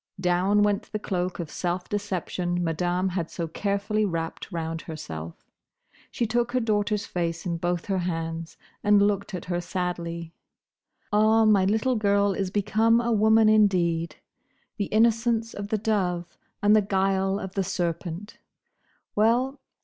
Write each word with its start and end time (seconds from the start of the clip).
Down 0.19 0.63
went 0.63 0.91
the 0.91 0.97
cloak 0.97 1.37
of 1.37 1.51
self 1.51 1.87
deception 1.87 2.63
Madame 2.63 3.09
had 3.09 3.29
so 3.29 3.47
carefully 3.47 4.03
wrapped 4.03 4.51
round 4.51 4.81
herself. 4.81 5.35
She 6.09 6.25
took 6.25 6.53
her 6.53 6.59
daughter's 6.59 7.05
face 7.05 7.45
in 7.45 7.57
both 7.57 7.85
her 7.85 7.99
hands 7.99 8.57
and 8.83 8.99
looked 8.99 9.35
at 9.35 9.45
her 9.45 9.61
sadly. 9.61 10.33
"Ah! 11.13 11.45
my 11.45 11.65
little 11.65 11.97
girl 11.97 12.33
is 12.33 12.49
become 12.49 12.99
a 12.99 13.11
woman 13.11 13.47
indeed! 13.47 14.15
The 14.77 14.85
innocence 14.85 15.53
of 15.53 15.67
the 15.67 15.77
dove, 15.77 16.35
and 16.63 16.75
the 16.75 16.81
guile 16.81 17.37
of 17.39 17.51
the 17.53 17.63
serpent!—Well! 17.63 19.59